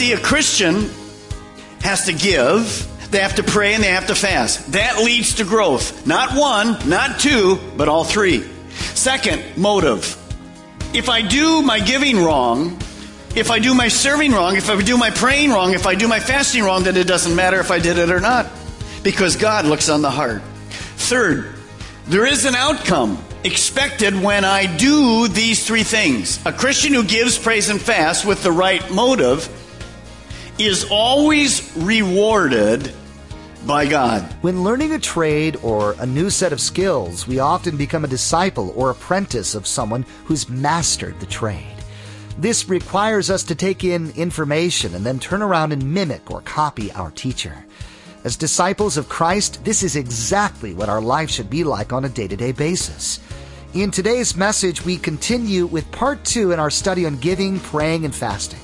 [0.00, 0.88] See, a Christian
[1.82, 4.72] has to give, they have to pray, and they have to fast.
[4.72, 6.06] That leads to growth.
[6.06, 8.48] Not one, not two, but all three.
[8.94, 10.16] Second, motive.
[10.94, 12.78] If I do my giving wrong,
[13.36, 16.08] if I do my serving wrong, if I do my praying wrong, if I do
[16.08, 18.46] my fasting wrong, then it doesn't matter if I did it or not.
[19.02, 20.40] Because God looks on the heart.
[20.96, 21.54] Third,
[22.06, 26.40] there is an outcome expected when I do these three things.
[26.46, 29.59] A Christian who gives, prays, and fasts with the right motive
[30.60, 32.92] is always rewarded
[33.66, 34.22] by God.
[34.42, 38.72] When learning a trade or a new set of skills, we often become a disciple
[38.76, 41.76] or apprentice of someone who's mastered the trade.
[42.36, 46.92] This requires us to take in information and then turn around and mimic or copy
[46.92, 47.64] our teacher.
[48.24, 52.08] As disciples of Christ, this is exactly what our life should be like on a
[52.10, 53.20] day to day basis.
[53.72, 58.14] In today's message, we continue with part two in our study on giving, praying, and
[58.14, 58.60] fasting.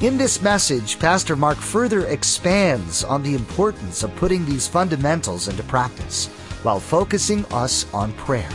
[0.00, 5.62] In this message, Pastor Mark further expands on the importance of putting these fundamentals into
[5.64, 6.28] practice
[6.62, 8.48] while focusing us on prayer.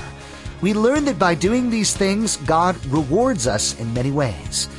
[0.62, 4.70] We learn that by doing these things, God rewards us in many ways.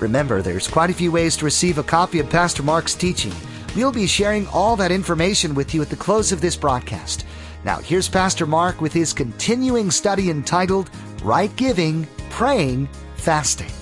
[0.00, 3.32] Remember, there's quite a few ways to receive a copy of Pastor Mark's teaching.
[3.76, 7.26] We'll be sharing all that information with you at the close of this broadcast.
[7.62, 10.90] Now, here's Pastor Mark with his continuing study entitled
[11.22, 13.77] Right Giving, Praying, Fasting.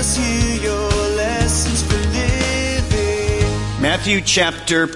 [0.00, 3.82] Us hear your lessons for living.
[3.82, 4.88] Matthew chapter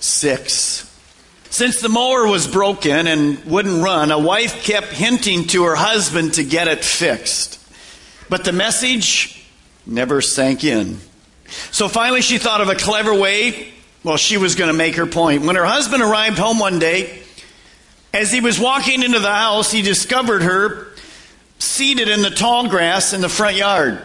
[0.00, 1.00] 6.
[1.48, 6.34] Since the mower was broken and wouldn't run, a wife kept hinting to her husband
[6.34, 7.58] to get it fixed.
[8.28, 9.46] But the message
[9.86, 10.98] never sank in.
[11.70, 13.72] So finally, she thought of a clever way.
[14.04, 15.46] Well, she was going to make her point.
[15.46, 17.22] When her husband arrived home one day,
[18.12, 20.88] as he was walking into the house, he discovered her
[21.58, 24.02] seated in the tall grass in the front yard.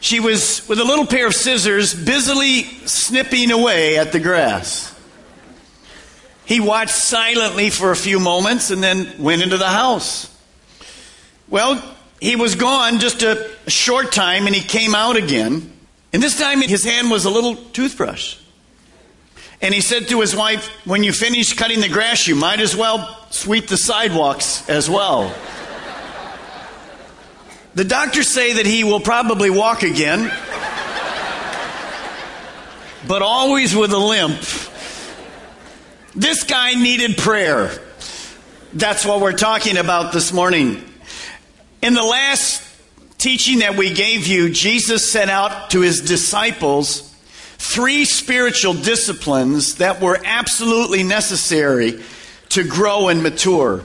[0.00, 4.94] She was, with a little pair of scissors, busily snipping away at the grass.
[6.44, 10.34] He watched silently for a few moments and then went into the house.
[11.48, 11.82] Well,
[12.20, 15.72] he was gone just a short time and he came out again.
[16.12, 18.38] And this time his hand was a little toothbrush.
[19.60, 22.76] And he said to his wife, When you finish cutting the grass, you might as
[22.76, 25.34] well sweep the sidewalks as well.
[27.78, 30.32] The doctors say that he will probably walk again,
[33.06, 34.40] but always with a limp.
[36.12, 37.70] This guy needed prayer.
[38.72, 40.82] That's what we're talking about this morning.
[41.80, 42.64] In the last
[43.16, 47.14] teaching that we gave you, Jesus set out to his disciples
[47.58, 52.02] three spiritual disciplines that were absolutely necessary
[52.48, 53.84] to grow and mature.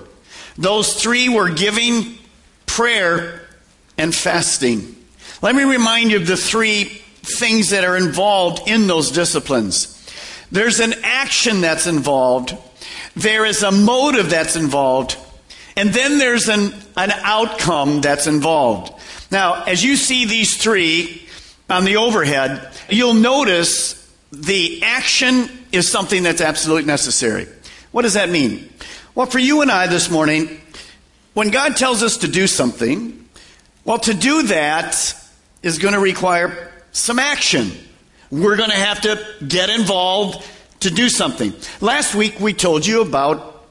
[0.58, 2.18] Those three were giving,
[2.66, 3.43] prayer,
[3.98, 4.96] and fasting.
[5.42, 9.90] Let me remind you of the three things that are involved in those disciplines.
[10.52, 12.56] There's an action that's involved,
[13.16, 15.18] there is a motive that's involved,
[15.76, 18.94] and then there's an, an outcome that's involved.
[19.32, 21.28] Now, as you see these three
[21.70, 24.00] on the overhead, you'll notice
[24.32, 27.48] the action is something that's absolutely necessary.
[27.92, 28.70] What does that mean?
[29.16, 30.62] Well, for you and I this morning,
[31.34, 33.23] when God tells us to do something,
[33.86, 35.16] well, to do that
[35.62, 37.72] is going to require some action.
[38.32, 40.46] We're going to have to get involved
[40.82, 41.54] to do something.
[41.82, 43.66] Last week we told you about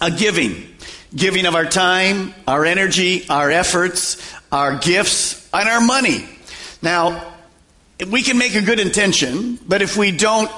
[0.00, 0.74] a giving.
[1.14, 6.28] Giving of our time, our energy, our efforts, our gifts, and our money.
[6.82, 7.34] Now,
[8.10, 10.50] we can make a good intention, but if we don't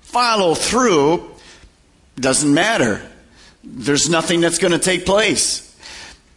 [0.00, 1.30] follow through,
[2.16, 3.02] doesn't matter.
[3.62, 5.66] There's nothing that's going to take place.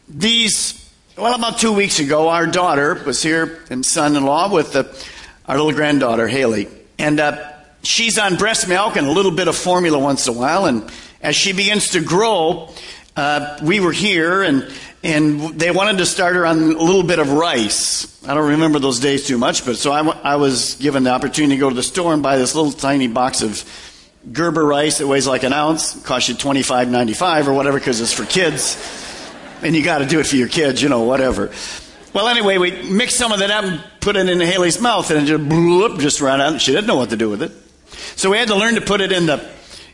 [0.10, 0.83] These,
[1.18, 5.08] well, about two weeks ago, our daughter was here and son-in-law with the,
[5.46, 6.68] our little granddaughter Haley,
[6.98, 7.52] and uh,
[7.84, 10.66] she's on breast milk and a little bit of formula once in a while.
[10.66, 10.90] And
[11.22, 12.74] as she begins to grow,
[13.16, 14.68] uh, we were here, and
[15.04, 18.24] and they wanted to start her on a little bit of rice.
[18.26, 21.56] I don't remember those days too much, but so I, I was given the opportunity
[21.56, 23.64] to go to the store and buy this little tiny box of
[24.32, 27.78] Gerber rice that weighs like an ounce, costs you twenty five ninety five or whatever
[27.78, 28.78] because it's for kids,
[29.64, 31.52] and you got to do it for your kids, you know, whatever.
[32.14, 35.24] Well, anyway, we mixed some of that up and put it in Haley's mouth, and
[35.24, 36.62] it just blew up, just ran out.
[36.62, 37.52] She didn't know what to do with it,
[38.16, 39.50] so we had to learn to put it in the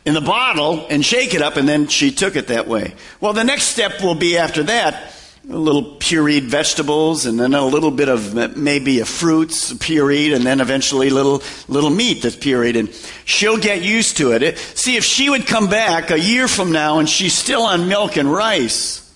[0.05, 2.93] in the bottle and shake it up, and then she took it that way.
[3.21, 5.13] Well, the next step will be after that
[5.49, 10.45] a little pureed vegetables and then a little bit of maybe a fruits pureed and
[10.45, 12.89] then eventually little little meat that's pureed and
[13.25, 14.57] she'll get used to it.
[14.57, 18.15] See if she would come back a year from now and she's still on milk
[18.15, 19.08] and rice.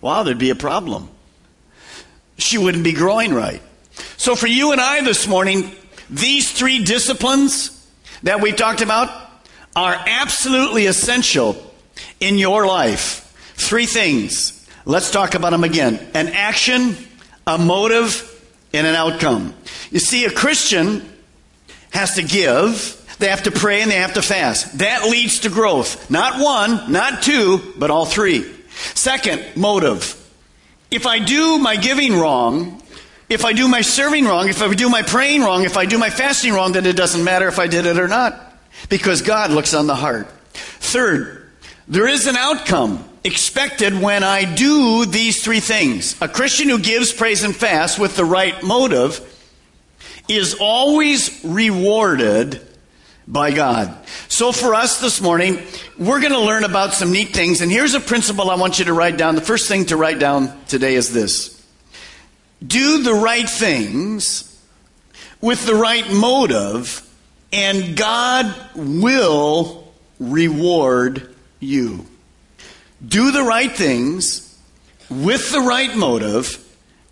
[0.00, 1.08] Wow, there'd be a problem.
[2.38, 3.60] She wouldn't be growing right.
[4.16, 5.72] So for you and I this morning,
[6.08, 7.74] these three disciplines
[8.22, 9.08] that we talked about
[9.74, 11.56] are absolutely essential
[12.20, 13.24] in your life.
[13.54, 14.66] Three things.
[14.84, 15.98] Let's talk about them again.
[16.14, 16.96] An action,
[17.46, 18.24] a motive,
[18.72, 19.54] and an outcome.
[19.90, 21.08] You see, a Christian
[21.90, 24.78] has to give, they have to pray, and they have to fast.
[24.78, 26.10] That leads to growth.
[26.10, 28.54] Not one, not two, but all three.
[28.94, 30.14] Second, motive.
[30.90, 32.82] If I do my giving wrong,
[33.28, 35.98] if I do my serving wrong, if I do my praying wrong, if I do
[35.98, 38.56] my fasting wrong, then it doesn't matter if I did it or not.
[38.88, 40.28] Because God looks on the heart.
[40.54, 41.50] Third,
[41.86, 46.20] there is an outcome expected when I do these three things.
[46.22, 49.20] A Christian who gives, prays, and fasts with the right motive
[50.28, 52.66] is always rewarded
[53.28, 53.94] by God.
[54.28, 55.62] So for us this morning,
[55.98, 57.60] we're going to learn about some neat things.
[57.60, 59.34] And here's a principle I want you to write down.
[59.34, 61.54] The first thing to write down today is this.
[62.66, 64.44] Do the right things
[65.42, 67.06] with the right motive,
[67.52, 72.06] and God will reward you.
[73.06, 74.58] Do the right things
[75.10, 76.64] with the right motive,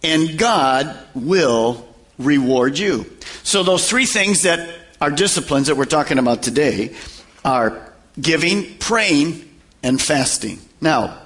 [0.02, 1.86] and God will
[2.18, 3.06] reward you.
[3.44, 4.68] So, those three things that
[5.00, 6.94] are disciplines that we're talking about today
[7.44, 9.48] are giving, praying,
[9.82, 10.58] and fasting.
[10.80, 11.18] Now,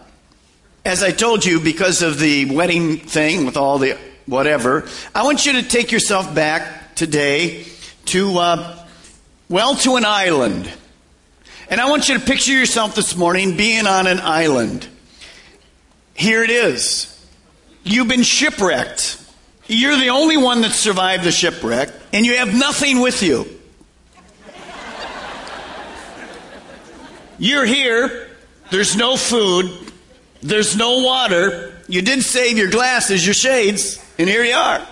[0.84, 5.46] as I told you, because of the wedding thing with all the whatever, I want
[5.46, 7.64] you to take yourself back today
[8.06, 8.86] to, uh,
[9.48, 10.70] well, to an island.
[11.68, 14.86] And I want you to picture yourself this morning being on an island.
[16.14, 17.06] Here it is.
[17.84, 19.18] You've been shipwrecked.
[19.66, 23.59] You're the only one that survived the shipwreck, and you have nothing with you.
[27.40, 28.28] You're here.
[28.70, 29.72] There's no food.
[30.42, 31.74] There's no water.
[31.88, 34.86] You didn't save your glasses, your shades, and here you are.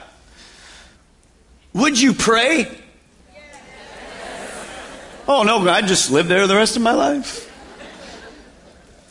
[1.75, 2.67] Would you pray?
[5.29, 7.45] Oh, no, I'd just live there the rest of my life.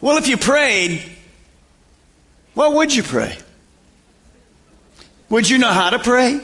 [0.01, 1.03] Well, if you prayed,
[2.55, 3.37] what would you pray?
[5.29, 6.41] Would you know how to pray?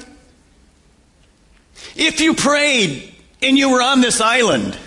[1.95, 4.77] If you prayed and you were on this island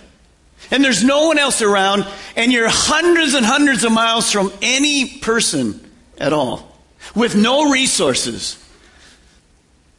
[0.70, 5.18] and there's no one else around and you're hundreds and hundreds of miles from any
[5.18, 5.80] person
[6.18, 6.76] at all
[7.14, 8.62] with no resources,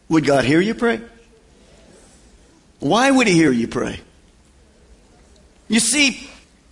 [0.10, 1.02] would God hear you pray?
[2.80, 4.00] Why would He hear you pray?
[5.68, 6.30] You see,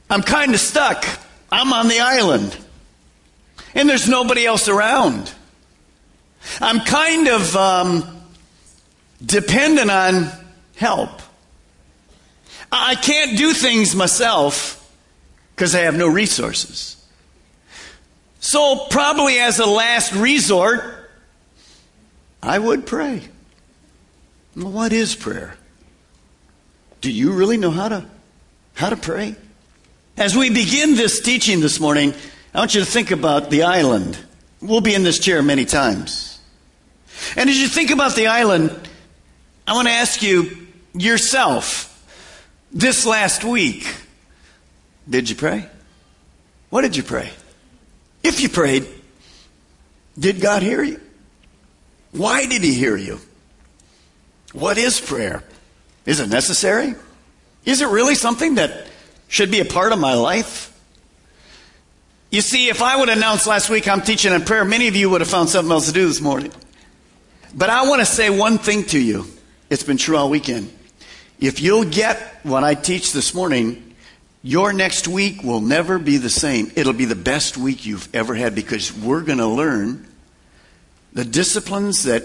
[0.09, 1.05] I'm kind of stuck.
[1.51, 2.57] I'm on the island.
[3.73, 5.33] And there's nobody else around.
[6.61, 8.21] I'm kind of um,
[9.25, 10.29] dependent on
[10.75, 11.21] help.
[12.77, 14.81] I can't do things myself
[15.55, 16.91] because I have no resources.
[18.39, 20.81] So, probably as a last resort,
[22.43, 23.23] I would pray.
[24.55, 25.57] Well, what is prayer?
[27.01, 28.05] Do you really know how to
[28.75, 29.35] how to pray.
[30.17, 32.13] As we begin this teaching this morning,
[32.53, 34.17] I want you to think about the island.
[34.61, 36.39] We'll be in this chair many times.
[37.35, 38.77] And as you think about the island,
[39.67, 41.91] I want to ask you yourself
[42.75, 43.87] this last week,
[45.09, 45.67] did you pray?
[46.69, 47.31] What did you pray?
[48.21, 48.85] If you prayed,
[50.19, 50.99] did God hear you?
[52.11, 53.19] Why did He hear you?
[54.51, 55.43] What is prayer?
[56.05, 56.95] Is it necessary?
[57.63, 58.87] Is it really something that
[59.27, 60.71] should be a part of my life?
[62.29, 65.09] You see, if I would announce last week I'm teaching on prayer, many of you
[65.09, 66.51] would have found something else to do this morning.
[67.53, 69.25] But I want to say one thing to you.
[69.69, 70.71] It's been true all weekend.
[71.45, 73.95] If you'll get what I teach this morning,
[74.41, 76.71] your next week will never be the same.
[76.75, 80.07] It'll be the best week you've ever had because we're going to learn
[81.13, 82.23] the disciplines that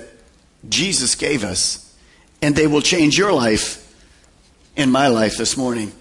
[0.67, 1.95] Jesus gave us,
[2.41, 3.95] and they will change your life
[4.75, 5.93] and my life this morning.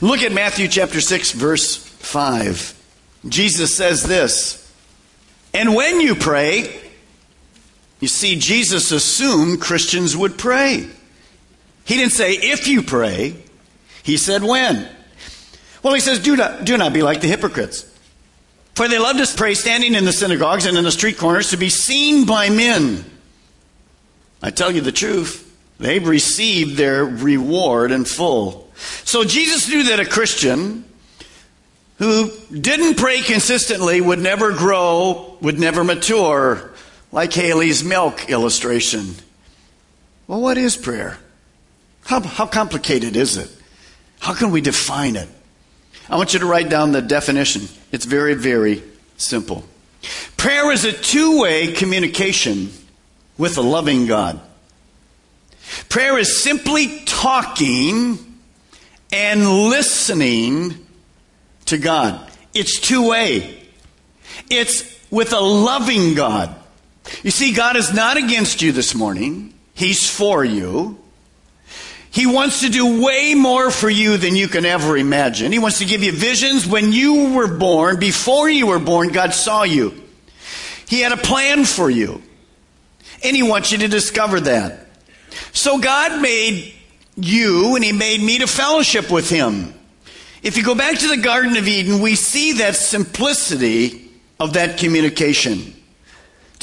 [0.00, 2.80] Look at Matthew chapter 6, verse 5.
[3.28, 4.72] Jesus says this
[5.52, 6.80] And when you pray,
[7.98, 10.88] you see, Jesus assumed Christians would pray.
[11.88, 13.34] He didn't say if you pray,
[14.02, 14.86] he said when.
[15.82, 17.90] Well, he says, do not, do not be like the hypocrites.
[18.74, 21.56] For they love to pray standing in the synagogues and in the street corners to
[21.56, 23.06] be seen by men.
[24.42, 28.70] I tell you the truth, they've received their reward in full.
[29.04, 30.84] So Jesus knew that a Christian
[31.96, 36.70] who didn't pray consistently would never grow, would never mature,
[37.12, 39.14] like Haley's milk illustration.
[40.26, 41.18] Well, what is prayer?
[42.08, 43.50] How, how complicated is it?
[44.18, 45.28] How can we define it?
[46.08, 47.68] I want you to write down the definition.
[47.92, 48.82] It's very, very
[49.18, 49.62] simple.
[50.38, 52.70] Prayer is a two way communication
[53.36, 54.40] with a loving God.
[55.90, 58.18] Prayer is simply talking
[59.12, 60.86] and listening
[61.66, 62.26] to God.
[62.54, 63.62] It's two way.
[64.48, 66.54] It's with a loving God.
[67.22, 69.52] You see, God is not against you this morning.
[69.74, 70.98] He's for you.
[72.18, 75.52] He wants to do way more for you than you can ever imagine.
[75.52, 76.66] He wants to give you visions.
[76.66, 79.94] When you were born, before you were born, God saw you.
[80.88, 82.20] He had a plan for you.
[83.22, 84.88] And He wants you to discover that.
[85.52, 86.74] So God made
[87.14, 89.72] you and He made me to fellowship with Him.
[90.42, 94.10] If you go back to the Garden of Eden, we see that simplicity
[94.40, 95.72] of that communication.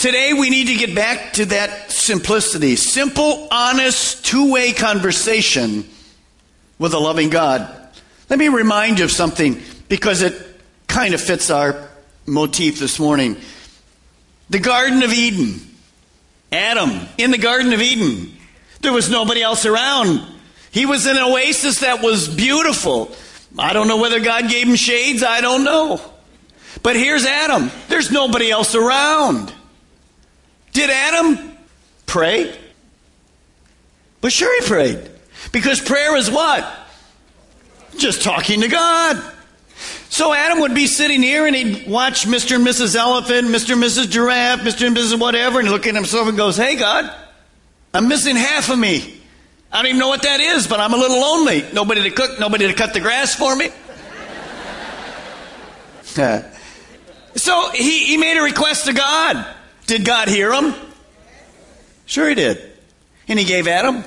[0.06, 2.76] Today we need to get back to that simplicity.
[2.76, 5.84] Simple, honest, two-way conversation
[6.78, 7.76] with a loving God.
[8.30, 9.60] Let me remind you of something
[9.90, 10.40] because it
[10.86, 11.90] kind of fits our
[12.28, 13.38] motif this morning.
[14.52, 15.60] The Garden of Eden.
[16.52, 18.32] Adam in the Garden of Eden.
[18.82, 20.22] There was nobody else around.
[20.70, 23.12] He was in an oasis that was beautiful.
[23.58, 26.00] I don't know whether God gave him shades, I don't know.
[26.84, 27.72] But here's Adam.
[27.88, 29.52] There's nobody else around.
[30.76, 31.58] Did Adam
[32.06, 32.54] pray?
[34.20, 35.10] But sure he prayed.
[35.54, 36.70] Because prayer is what?
[37.98, 39.32] Just talking to God.
[40.10, 42.58] So Adam would be sitting here and he'd watch Mr.
[42.58, 42.94] and Mrs.
[42.94, 43.72] Elephant, Mr.
[43.72, 44.10] and Mrs.
[44.10, 44.88] Giraffe, Mr.
[44.88, 45.18] and Mrs.
[45.18, 47.10] Whatever, and look at himself and goes, Hey God,
[47.94, 49.22] I'm missing half of me.
[49.72, 51.64] I don't even know what that is, but I'm a little lonely.
[51.72, 53.70] Nobody to cook, nobody to cut the grass for me.
[57.38, 59.56] so he, he made a request to God.
[59.88, 60.74] Did God hear him?
[62.06, 62.62] Sure, he did.
[63.28, 64.04] And he gave Adam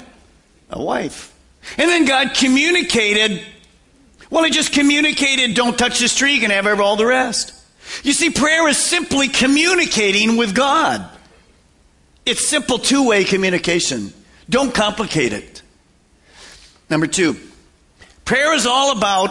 [0.71, 1.35] a wife.
[1.77, 3.45] And then God communicated.
[4.31, 7.55] Well, he just communicated, don't touch this tree, you can have all the rest.
[8.03, 11.09] You see, prayer is simply communicating with God.
[12.27, 14.13] It's simple two way communication.
[14.51, 15.63] Don't complicate it.
[16.91, 17.37] Number two,
[18.25, 19.31] prayer is all about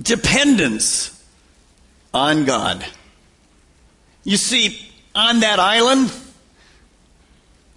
[0.00, 1.16] dependence
[2.14, 2.84] on God.
[4.22, 6.12] You see, on that island,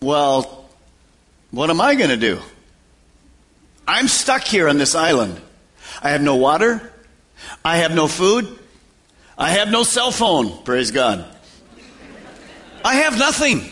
[0.01, 0.65] well,
[1.51, 2.39] what am I going to do?
[3.87, 5.39] I'm stuck here on this island.
[6.01, 6.91] I have no water.
[7.63, 8.59] I have no food.
[9.37, 10.63] I have no cell phone.
[10.63, 11.25] Praise God.
[12.83, 13.69] I have nothing.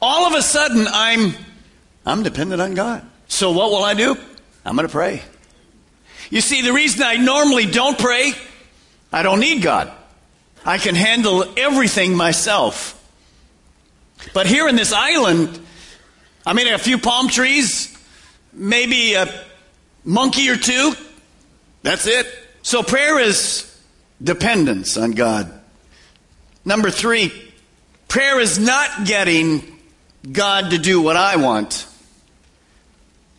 [0.00, 1.34] All of a sudden, I'm
[2.04, 3.06] I'm dependent on God.
[3.28, 4.16] So what will I do?
[4.64, 5.22] I'm going to pray.
[6.30, 8.32] You see, the reason I normally don't pray,
[9.12, 9.92] I don't need God.
[10.64, 12.98] I can handle everything myself.
[14.32, 15.60] But here in this island,
[16.46, 17.96] I mean, a few palm trees,
[18.52, 19.32] maybe a
[20.04, 20.94] monkey or two.
[21.82, 22.26] That's it.
[22.62, 23.68] So prayer is
[24.22, 25.52] dependence on God.
[26.64, 27.32] Number three,
[28.06, 29.80] prayer is not getting
[30.30, 31.88] God to do what I want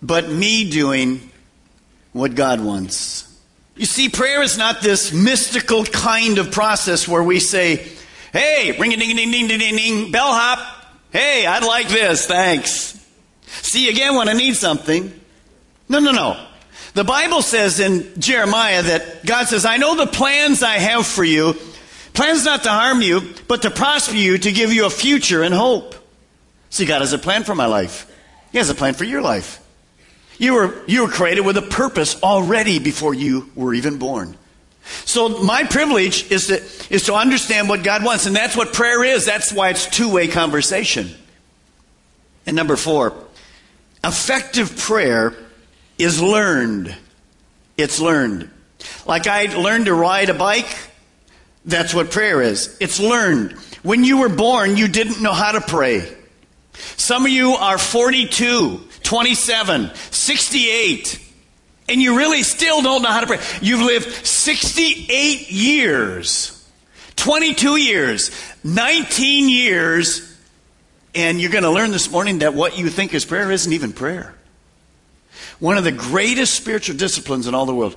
[0.03, 1.32] but me doing
[2.12, 3.32] what God wants.
[3.75, 7.88] You see, prayer is not this mystical kind of process where we say,
[8.32, 10.60] hey, ring a ding ding ding ding ding ding, bellhop.
[11.12, 13.00] Hey, I'd like this, thanks.
[13.48, 15.12] See you again when I need something.
[15.89, 16.48] No, no, no.
[16.94, 21.24] The Bible says in Jeremiah that God says, I know the plans I have for
[21.24, 21.56] you.
[22.13, 25.53] Plans not to harm you, but to prosper you, to give you a future and
[25.53, 25.96] hope.
[26.70, 28.12] See, God has a plan for my life.
[28.51, 29.62] He has a plan for your life.
[30.37, 34.37] You were, you were created with a purpose already before you were even born.
[35.05, 36.55] So my privilege is to,
[36.93, 38.25] is to understand what God wants.
[38.25, 39.25] And that's what prayer is.
[39.25, 41.09] That's why it's two-way conversation.
[42.45, 43.13] And number four,
[44.03, 45.33] effective prayer
[45.97, 46.95] is learned.
[47.77, 48.49] It's learned.
[49.05, 50.75] Like I learned to ride a bike,
[51.65, 52.75] that's what prayer is.
[52.81, 53.53] It's learned.
[53.83, 56.13] When you were born, you didn't know how to pray.
[56.97, 61.19] Some of you are 42, 27, 68,
[61.89, 63.39] and you really still don't know how to pray.
[63.62, 66.67] You've lived 68 years,
[67.15, 68.31] 22 years.
[68.63, 70.38] 19 years,
[71.13, 73.91] and you're going to learn this morning that what you think is prayer isn't even
[73.91, 74.33] prayer.
[75.60, 77.95] One of the greatest spiritual disciplines in all the world.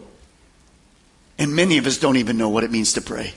[1.38, 3.34] And many of us don't even know what it means to pray.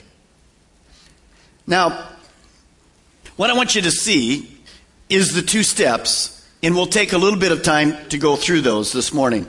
[1.66, 2.08] Now,
[3.36, 4.58] what I want you to see
[5.08, 8.60] is the two steps, and we'll take a little bit of time to go through
[8.60, 9.46] those this morning.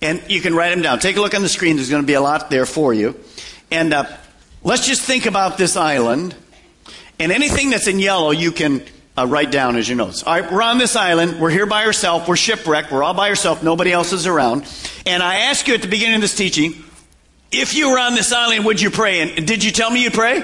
[0.00, 0.98] And you can write them down.
[0.98, 1.76] Take a look on the screen.
[1.76, 3.18] There's going to be a lot there for you.
[3.70, 4.04] And uh,
[4.62, 6.34] let's just think about this island.
[7.18, 8.82] And anything that's in yellow, you can
[9.16, 10.22] uh, write down as your notes.
[10.22, 11.40] All right, we're on this island.
[11.40, 12.26] We're here by ourselves.
[12.26, 12.90] We're shipwrecked.
[12.90, 13.62] We're all by ourselves.
[13.62, 14.66] Nobody else is around.
[15.06, 16.84] And I ask you at the beginning of this teaching,
[17.50, 19.20] if you were on this island, would you pray?
[19.20, 20.42] And did you tell me you'd pray?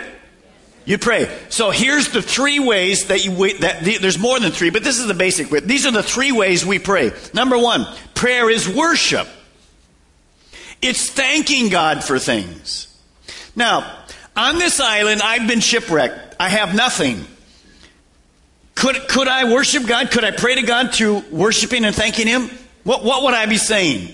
[0.89, 1.29] You'd pray.
[1.51, 5.07] So here's the three ways that you that there's more than three, but this is
[5.07, 5.61] the basic way.
[5.61, 7.13] These are the three ways we pray.
[7.35, 9.29] Number one, prayer is worship.
[10.81, 12.87] It's thanking God for things.
[13.55, 13.99] Now,
[14.35, 16.37] on this island, I've been shipwrecked.
[16.41, 17.27] I have nothing.
[18.75, 20.11] Could, could I worship God?
[20.11, 22.49] Could I pray to God through worshiping and thanking Him?
[22.85, 24.09] What, what would I be saying?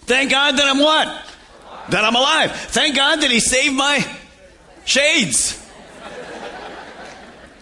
[0.00, 1.06] Thank God that I'm what?
[1.90, 2.50] That I'm alive.
[2.50, 4.04] Thank God that He saved my
[4.86, 5.62] shades.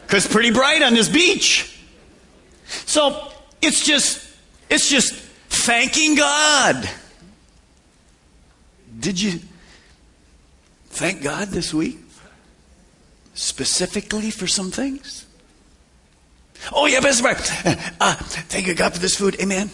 [0.02, 1.80] Because pretty bright on this beach.
[2.66, 4.24] So it's just,
[4.70, 6.88] it's just thanking God.
[9.00, 9.40] Did you
[10.90, 11.98] thank God this week?
[13.34, 15.26] Specifically for some things?
[16.72, 17.38] Oh, yeah, Pastor Mark.
[18.00, 19.36] Uh, thank you, God, for this food.
[19.40, 19.70] Amen.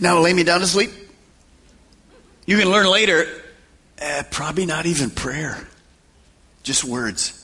[0.00, 0.90] Now lay me down to sleep.
[2.46, 3.26] You can learn later,
[4.00, 5.66] uh, probably not even prayer,
[6.62, 7.40] just words.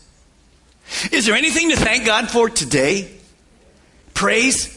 [1.13, 3.11] Is there anything to thank God for today?
[4.15, 4.77] Praise?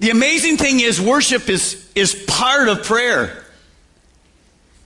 [0.00, 3.44] The amazing thing is, worship is, is part of prayer.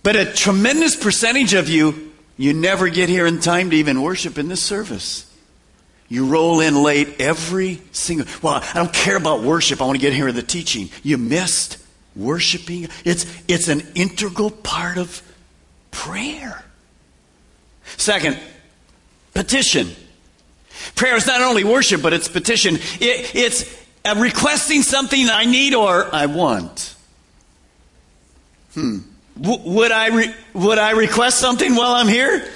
[0.02, 4.38] But a tremendous percentage of you, you never get here in time to even worship
[4.38, 5.28] in this service.
[6.08, 8.26] You roll in late every single.
[8.42, 9.80] Well, I don't care about worship.
[9.80, 10.90] I want to get here to the teaching.
[11.02, 11.78] You missed
[12.14, 12.88] worshiping.
[13.04, 15.22] It's it's an integral part of
[16.02, 16.64] prayer.
[17.96, 18.36] Second,
[19.34, 19.88] petition.
[20.96, 22.76] Prayer is not only worship, but it's petition.
[23.00, 23.78] It, it's
[24.16, 26.96] requesting something I need or I want.
[28.74, 28.98] Hmm.
[29.40, 32.50] W- would I re- would I request something while I'm here?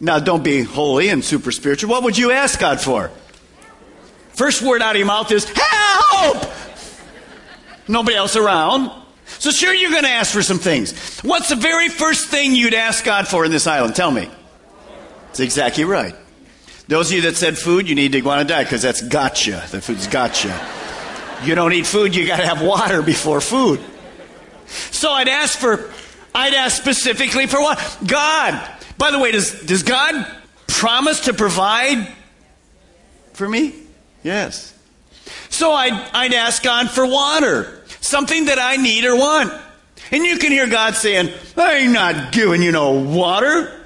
[0.00, 1.90] Now, don't be holy and super spiritual.
[1.90, 3.10] What would you ask God for?
[4.32, 6.50] First word out of your mouth is help.
[7.86, 8.99] Nobody else around.
[9.38, 11.20] So sure, you're going to ask for some things.
[11.20, 13.96] What's the very first thing you'd ask God for in this island?
[13.96, 14.28] Tell me.
[15.26, 16.14] That's exactly right.
[16.88, 19.00] Those of you that said food, you need to go on a diet because that's
[19.00, 19.64] gotcha.
[19.70, 20.48] The food's gotcha.
[21.44, 23.80] You don't eat food, you got to have water before food.
[24.66, 25.90] So I'd ask for,
[26.34, 27.98] I'd ask specifically for what?
[28.06, 28.68] God.
[28.98, 30.26] By the way, does, does God
[30.66, 32.12] promise to provide
[33.32, 33.74] for me?
[34.22, 34.76] Yes.
[35.48, 39.52] So I'd, I'd ask God for water, something that I need or want.
[40.10, 43.80] And you can hear God saying, I'm not giving you no water.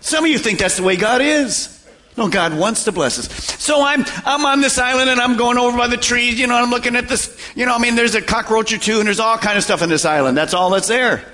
[0.00, 1.76] Some of you think that's the way God is.
[2.16, 3.32] No, God wants to bless us.
[3.62, 6.56] So I'm, I'm on this island and I'm going over by the trees, you know,
[6.56, 9.20] I'm looking at this, you know, I mean, there's a cockroach or two and there's
[9.20, 10.36] all kind of stuff in this island.
[10.36, 11.24] That's all that's there.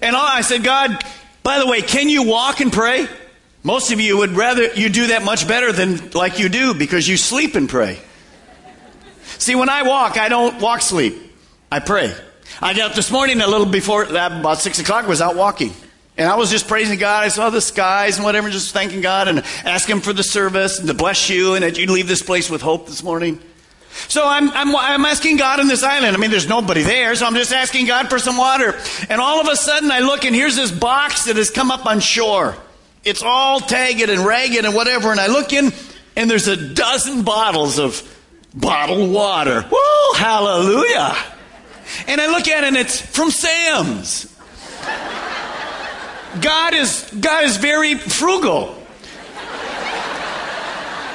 [0.00, 1.04] And all, I said, God,
[1.42, 3.06] by the way, can you walk and pray?
[3.62, 7.06] Most of you would rather you do that much better than like you do because
[7.06, 7.98] you sleep and pray.
[9.42, 11.16] See, when I walk, I don't walk sleep.
[11.72, 12.14] I pray.
[12.60, 15.72] I got up this morning a little before about six o'clock, was out walking.
[16.16, 17.24] And I was just praising God.
[17.24, 20.86] I saw the skies and whatever, just thanking God and asking for the service and
[20.86, 23.40] to bless you and that you leave this place with hope this morning.
[24.06, 26.16] So I'm, I'm, I'm asking God on this island.
[26.16, 28.78] I mean, there's nobody there, so I'm just asking God for some water.
[29.10, 31.84] And all of a sudden I look and here's this box that has come up
[31.84, 32.54] on shore.
[33.02, 35.10] It's all tagged and ragged and whatever.
[35.10, 35.72] And I look in
[36.14, 38.08] and there's a dozen bottles of
[38.54, 39.64] bottled water.
[39.70, 41.16] Woo, hallelujah.
[42.06, 44.28] And I look at it and it's from Sam's.
[46.40, 48.78] God is, God is very frugal.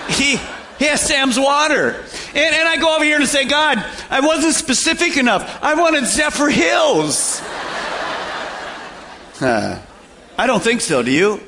[0.10, 0.38] He,
[0.80, 2.04] he has Sam's water.
[2.34, 5.60] And, and I go over here and say, God, I wasn't specific enough.
[5.62, 7.44] I wanted Zephyrhills.
[9.40, 9.78] Huh.
[10.36, 11.40] I don't think so, do you?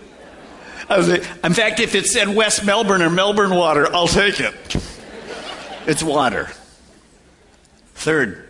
[0.91, 4.54] in fact, if it said West Melbourne or Melbourne water, I'll take it.
[5.89, 6.47] It's water.
[7.95, 8.47] Third,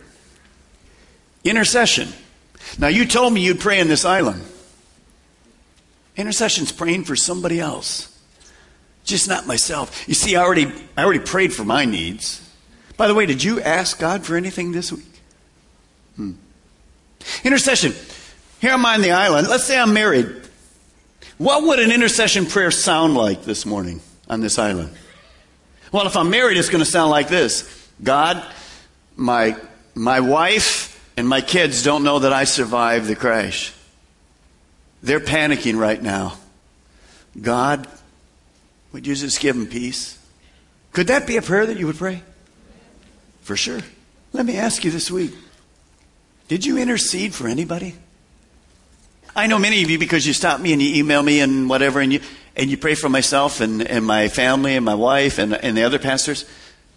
[1.42, 2.10] intercession.
[2.78, 4.42] Now, you told me you'd pray in this island.
[6.18, 8.14] Intercession's praying for somebody else,
[9.04, 10.06] just not myself.
[10.06, 12.46] You see, I already, I already prayed for my needs.
[12.98, 15.22] By the way, did you ask God for anything this week?
[16.16, 16.32] Hmm.
[17.42, 17.94] Intercession.
[18.60, 19.48] Here I'm on the island.
[19.48, 20.28] Let's say I'm married.
[21.38, 24.94] What would an intercession prayer sound like this morning on this island?
[25.92, 28.44] Well, if I'm married, it's going to sound like this God,
[29.16, 29.56] my,
[29.94, 33.72] my wife and my kids don't know that I survived the crash.
[35.02, 36.34] They're panicking right now.
[37.40, 37.86] God,
[38.92, 40.18] would you just give them peace?
[40.92, 42.22] Could that be a prayer that you would pray?
[43.42, 43.80] For sure.
[44.32, 45.34] Let me ask you this week
[46.48, 47.94] Did you intercede for anybody?
[49.34, 52.00] I know many of you because you stop me and you email me and whatever,
[52.00, 52.20] and you,
[52.56, 55.82] and you pray for myself and, and my family and my wife and, and the
[55.82, 56.44] other pastors.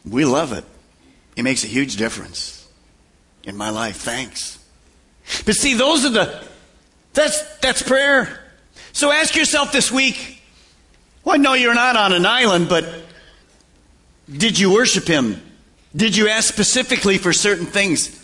[0.06, 0.66] We love it.
[1.36, 2.68] It makes a huge difference
[3.44, 3.98] in my life.
[3.98, 4.60] Thanks.
[5.46, 6.44] But see, those are the,
[7.14, 8.40] that's, that's prayer.
[8.92, 10.42] So ask yourself this week,
[11.24, 12.86] well, no, you're not on an island, but
[14.32, 15.42] did you worship Him?
[15.96, 18.20] Did you ask specifically for certain things?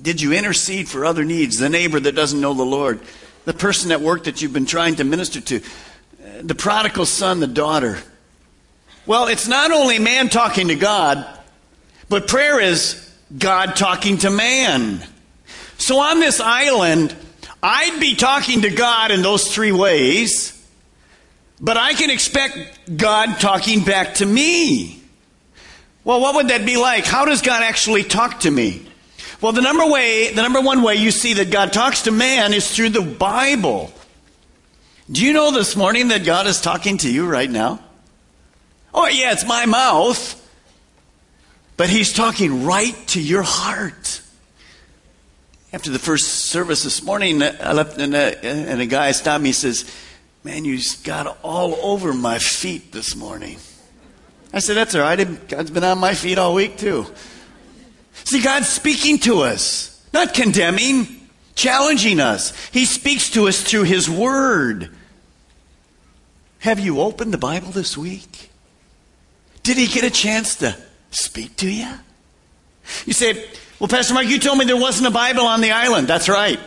[0.00, 1.58] Did you intercede for other needs?
[1.58, 3.00] The neighbor that doesn't know the Lord,
[3.44, 5.60] the person at work that you've been trying to minister to,
[6.42, 7.98] the prodigal son, the daughter.
[9.06, 11.26] Well, it's not only man talking to God,
[12.08, 13.04] but prayer is
[13.36, 15.02] God talking to man.
[15.78, 17.14] So on this island,
[17.62, 20.54] I'd be talking to God in those three ways,
[21.60, 25.02] but I can expect God talking back to me.
[26.04, 27.04] Well, what would that be like?
[27.04, 28.86] How does God actually talk to me?
[29.40, 32.52] Well, the number way, the number one way you see that God talks to man
[32.52, 33.92] is through the Bible.
[35.10, 37.80] Do you know this morning that God is talking to you right now?
[38.92, 40.34] Oh, yeah, it's my mouth.
[41.78, 44.20] But He's talking right to your heart.
[45.72, 49.50] After the first service this morning, I left and a, and a guy stopped me
[49.50, 49.90] and says,
[50.44, 53.58] Man, you got all over my feet this morning.
[54.52, 55.48] I said, That's all right.
[55.48, 57.06] God's been on my feet all week, too.
[58.24, 62.52] See, God's speaking to us, not condemning, challenging us.
[62.68, 64.90] He speaks to us through His Word.
[66.68, 68.50] Have you opened the Bible this week?
[69.62, 70.76] Did He get a chance to
[71.10, 71.88] speak to you?
[73.06, 73.42] You say,
[73.80, 76.08] Well, Pastor Mark, you told me there wasn't a Bible on the island.
[76.08, 76.60] That's right.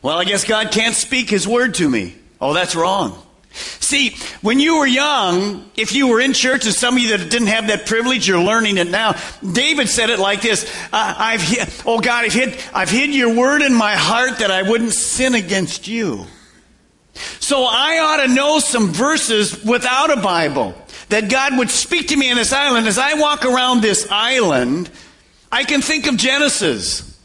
[0.00, 2.14] Well, I guess God can't speak His Word to me.
[2.40, 3.22] Oh, that's wrong.
[3.50, 7.30] See, when you were young, if you were in church, and some of you that
[7.30, 9.14] didn't have that privilege, you're learning it now.
[9.52, 13.34] David said it like this: uh, "I've hid, oh God, I've hid, I've hid your
[13.34, 16.24] word in my heart that I wouldn't sin against you."
[17.40, 20.74] So I ought to know some verses without a Bible
[21.08, 22.86] that God would speak to me in this island.
[22.86, 24.90] As I walk around this island,
[25.50, 27.18] I can think of Genesis.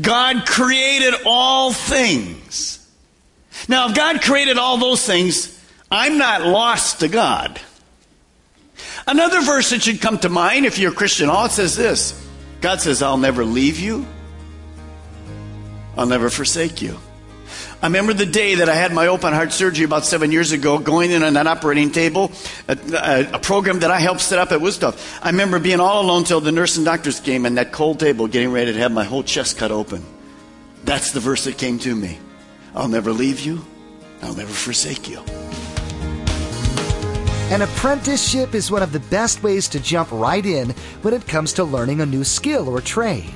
[0.00, 2.78] God created all things.
[3.68, 5.58] Now, if God created all those things,
[5.90, 7.60] I'm not lost to God.
[9.06, 12.18] Another verse that should come to mind if you're a Christian, all it says this
[12.60, 14.06] God says, I'll never leave you,
[15.96, 16.98] I'll never forsake you.
[17.82, 20.78] I remember the day that I had my open heart surgery about seven years ago,
[20.78, 22.30] going in on that operating table,
[22.68, 24.96] a, a, a program that I helped set up at Woodstock.
[25.20, 28.28] I remember being all alone till the nurse and doctors came and that cold table
[28.28, 30.04] getting ready to have my whole chest cut open.
[30.84, 32.20] That's the verse that came to me.
[32.72, 33.64] I'll never leave you,
[34.22, 35.18] I'll never forsake you.
[37.50, 40.70] An apprenticeship is one of the best ways to jump right in
[41.02, 43.34] when it comes to learning a new skill or trade.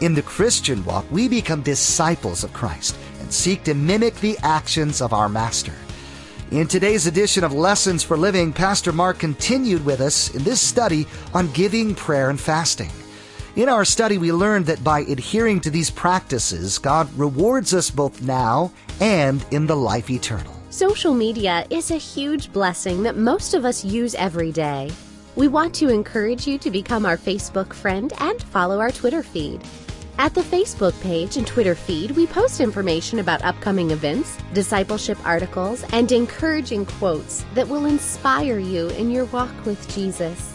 [0.00, 5.00] In the Christian walk, we become disciples of Christ and seek to mimic the actions
[5.00, 5.72] of our Master.
[6.50, 11.06] In today's edition of Lessons for Living, Pastor Mark continued with us in this study
[11.32, 12.90] on giving, prayer, and fasting.
[13.56, 18.20] In our study, we learned that by adhering to these practices, God rewards us both
[18.20, 20.52] now and in the life eternal.
[20.68, 24.90] Social media is a huge blessing that most of us use every day.
[25.34, 29.62] We want to encourage you to become our Facebook friend and follow our Twitter feed.
[30.16, 35.84] At the Facebook page and Twitter feed, we post information about upcoming events, discipleship articles,
[35.92, 40.54] and encouraging quotes that will inspire you in your walk with Jesus.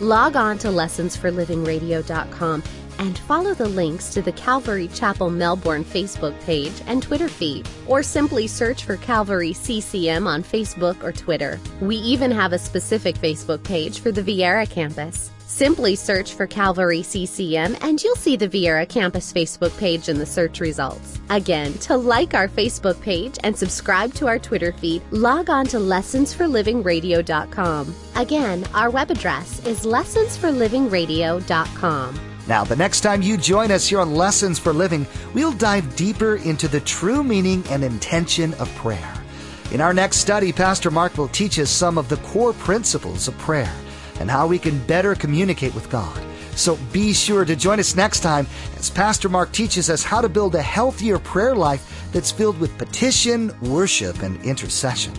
[0.00, 2.62] Log on to lessonsforlivingradio.com
[2.98, 8.02] and follow the links to the Calvary Chapel Melbourne Facebook page and Twitter feed, or
[8.02, 11.60] simply search for Calvary CCM on Facebook or Twitter.
[11.80, 15.30] We even have a specific Facebook page for the Viera campus.
[15.50, 20.24] Simply search for Calvary CCM and you'll see the Viera campus Facebook page in the
[20.24, 21.18] search results.
[21.28, 25.78] Again, to like our Facebook page and subscribe to our Twitter feed, log on to
[25.78, 27.94] lessonsforlivingradio.com.
[28.14, 32.20] Again, our web address is lessonsforlivingradio.com.
[32.46, 36.36] Now, the next time you join us here on Lessons for Living, we'll dive deeper
[36.36, 39.14] into the true meaning and intention of prayer.
[39.72, 43.36] In our next study, Pastor Mark will teach us some of the core principles of
[43.38, 43.74] prayer
[44.20, 46.22] and how we can better communicate with God.
[46.54, 50.28] So be sure to join us next time as Pastor Mark teaches us how to
[50.28, 55.14] build a healthier prayer life that's filled with petition, worship, and intercession.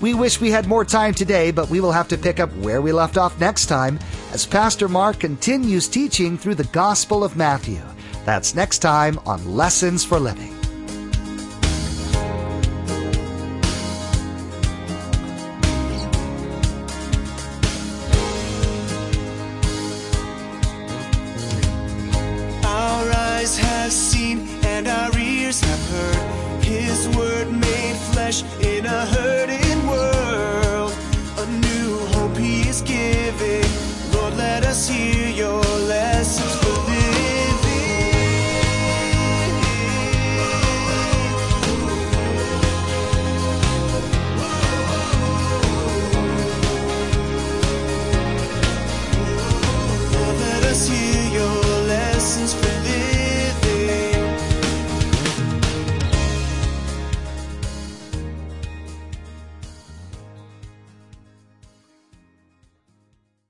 [0.00, 2.82] We wish we had more time today, but we will have to pick up where
[2.82, 3.98] we left off next time
[4.32, 7.80] as Pastor Mark continues teaching through the Gospel of Matthew.
[8.24, 10.57] That's next time on Lessons for Living.